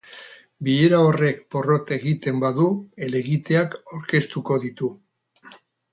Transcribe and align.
Bilera 0.67 1.01
horrek 1.09 1.43
porrot 1.55 1.93
egiten 1.97 2.41
badu, 2.45 2.67
helegiteak 3.05 3.77
aurkeztuko 3.83 4.59
ditu. 4.65 4.91